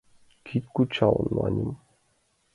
Кид 0.45 0.65
кучалын 0.75 1.27
маньым 1.37 1.71